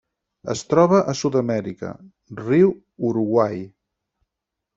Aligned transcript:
Es 0.53 0.61
troba 0.69 1.01
a 1.13 1.13
Sud-amèrica: 1.19 1.91
riu 2.41 2.73
Uruguai. 3.11 3.61